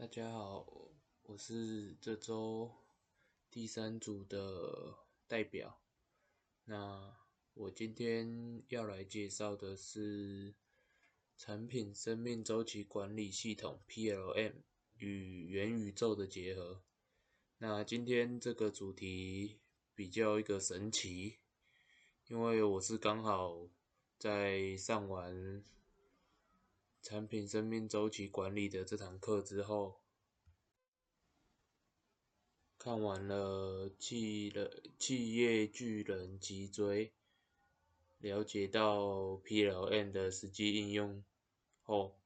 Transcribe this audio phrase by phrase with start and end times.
[0.00, 0.66] 大家好，
[1.24, 2.72] 我是这周
[3.50, 4.96] 第三组的
[5.28, 5.78] 代表。
[6.64, 7.18] 那
[7.52, 10.54] 我今天要来介绍的是
[11.36, 14.54] 产品生命周期管理系统 （PLM）
[14.96, 16.82] 与元宇宙的结合。
[17.58, 19.60] 那今天这个主题
[19.94, 21.36] 比较一个神奇，
[22.28, 23.68] 因为我是刚好
[24.16, 25.62] 在上完。
[27.02, 30.00] 产品生命周期管理的这堂课之后，
[32.78, 37.06] 看完了《企人企业巨人脊椎》，
[38.18, 39.00] 了解到
[39.38, 41.24] PLM 的实际应用
[41.82, 42.20] 后，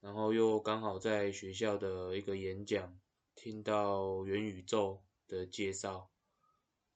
[0.00, 2.98] 然后又刚好在学校的一个演讲
[3.34, 6.10] 听到元宇宙的介绍。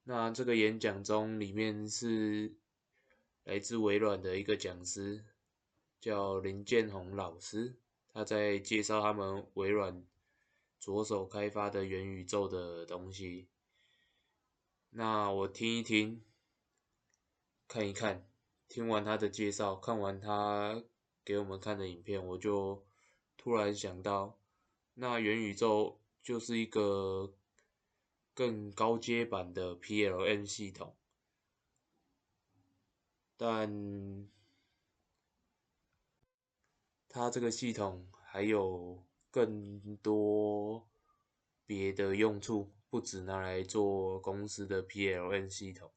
[0.05, 2.55] 那这个演讲中，里面是
[3.45, 5.25] 来自微软的一个讲师。
[6.01, 7.77] 叫林建宏老师，
[8.13, 10.03] 他在介绍他们微软
[10.79, 13.49] 着手开发的元宇宙的东西。
[14.89, 16.25] 那我听一听，
[17.69, 18.27] 看一看，
[18.67, 20.83] 听完他的介绍，看完他
[21.23, 22.83] 给我们看的影片，我就
[23.37, 24.39] 突然想到，
[24.95, 27.35] 那元宇宙就是一个
[28.33, 30.97] 更高阶版的 PLM 系统，
[33.37, 34.40] 但。
[37.13, 40.89] 它这个系统还有更多
[41.67, 45.91] 别的用处，不只拿来做公司的 PLN 系统。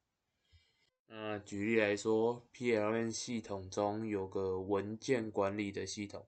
[1.05, 6.27] 那举例来说，PLN 系统中有个文件管理的系统，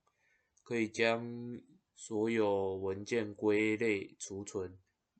[0.62, 1.60] 可以将
[1.96, 4.78] 所有文件归类储存，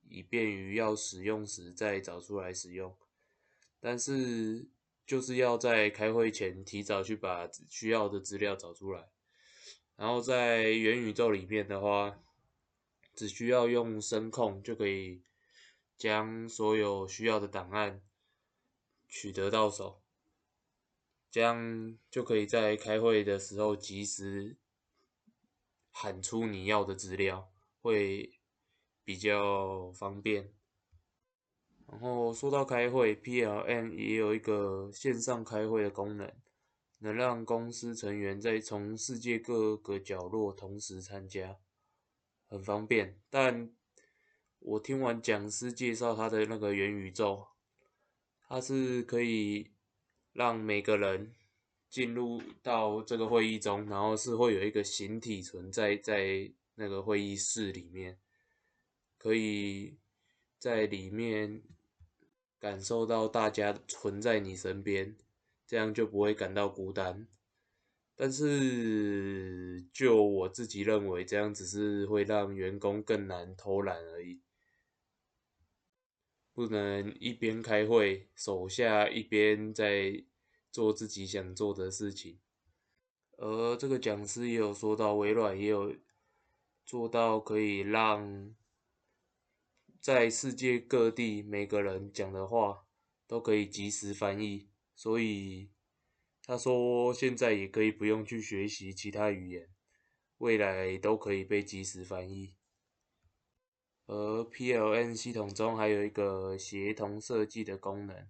[0.08, 2.96] 以便于要使用时再找出来使用。
[3.80, 4.68] 但是
[5.04, 9.08] 就是要在开会前提早去把需要的资料找出来。
[9.96, 12.22] 然后在元宇宙里面的话，
[13.14, 15.22] 只需要用声控就可以
[15.96, 18.02] 将所有需要的档案
[19.08, 20.02] 取得到手，
[21.30, 24.58] 这样就可以在开会的时候及时
[25.90, 27.50] 喊出你要的资料，
[27.80, 28.38] 会
[29.02, 30.52] 比较方便。
[31.88, 36.30] 然后说到开会，PLM 也有一个线上开会的功能。
[36.98, 41.58] 能让公司成员在从世界各个角落同时参加，
[42.46, 43.20] 很方便。
[43.28, 43.70] 但
[44.58, 47.48] 我听完讲师介绍他的那个元宇宙，
[48.48, 49.70] 它是可以
[50.32, 51.34] 让每个人
[51.88, 58.18] 进入到这个会议中，然后是会有一个形体存在在那个会议室里面，
[59.18, 59.98] 可以
[60.58, 61.62] 在里面
[62.58, 65.16] 感受到大家存在你身边。
[65.66, 67.26] 这样就不会感到孤单，
[68.14, 74.40] 但是就我自己认为，这样只是会让员工更难偷懒而已。
[76.52, 80.24] 不能一边开会，手下一边在
[80.70, 82.38] 做自己想做的事情。
[83.36, 85.94] 而这个讲师也有说到，微软也有
[86.86, 88.54] 做到可以让
[90.00, 92.86] 在世界各地每个人讲的话
[93.26, 94.70] 都可以及时翻译。
[94.96, 95.70] 所以
[96.42, 99.68] 他说，现在也可以不用去学习其他语言，
[100.38, 102.54] 未来都可以被即时翻译。
[104.06, 108.26] 而 PLN 系统中还有一个协同设计的功能，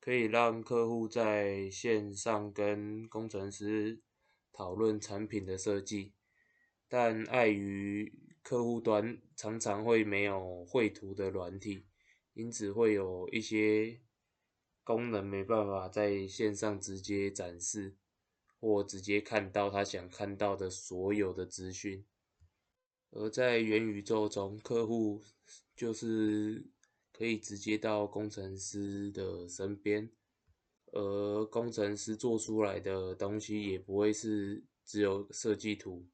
[0.00, 4.02] 可以让客户在线上跟工程师
[4.52, 6.14] 讨论产品的设计，
[6.88, 8.12] 但碍于
[8.42, 11.86] 客户端常常会没有绘图的软体，
[12.32, 14.00] 因此会有一些。
[14.84, 17.96] 功能没办法在线上直接展示，
[18.60, 22.04] 或直接看到他想看到的所有的资讯。
[23.10, 25.22] 而在元宇宙中，客户
[25.74, 26.66] 就是
[27.12, 30.10] 可以直接到工程师的身边，
[30.92, 36.06] 而工程师做出来的东西也不会是只有设计图，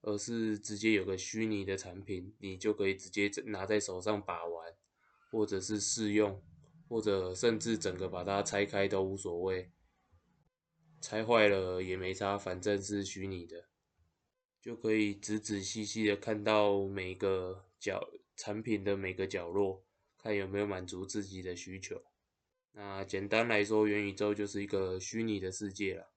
[0.00, 4.74] 而是直接有个虚拟的产品，你就可以直接拿在手上把玩，
[5.30, 6.42] 或者是试用。
[6.88, 9.70] 或者甚至整个把它拆开都无所谓，
[11.00, 13.66] 拆坏了也没差，反正是虚拟的，
[14.60, 19.84] 就可以仔仔细细的看到每个角产品的每个角落，
[20.16, 22.02] 看有没有满足自己的需求。
[22.72, 26.10] 那简单来说，元宇宙就是一个虚拟的世界了，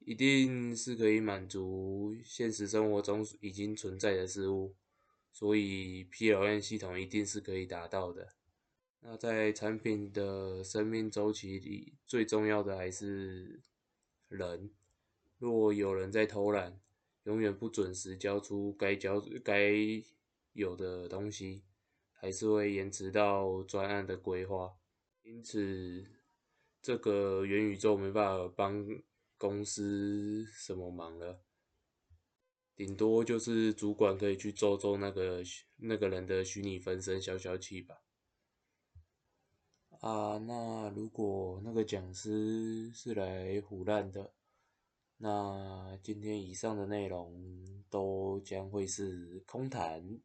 [0.00, 4.74] 一定是可以满足现实生活中已经存在的事物，
[5.32, 8.35] 所以 PLN 系统一定是可以达到的。
[9.08, 13.62] 那在产品的生命周期里，最重要的还是
[14.26, 14.74] 人。
[15.38, 16.80] 若有人在偷懒，
[17.22, 19.70] 永远不准时交出该交该
[20.54, 21.62] 有的东西，
[22.10, 24.74] 还是会延迟到专案的规划。
[25.22, 26.04] 因此，
[26.82, 28.84] 这个元宇宙没办法帮
[29.38, 31.40] 公司什么忙了，
[32.74, 35.44] 顶多就是主管可以去揍揍那个
[35.76, 38.02] 那个人的虚拟分身消消气吧。
[40.00, 44.32] 啊，那如果那个讲师是来胡乱的，
[45.16, 50.20] 那今天以上的内容都将会是空谈。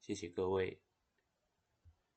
[0.00, 0.80] 谢谢各位。